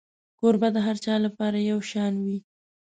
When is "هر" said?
0.85-0.97